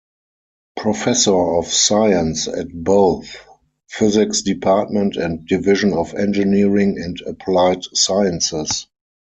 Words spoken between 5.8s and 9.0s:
of Engineering and Applied Sciences.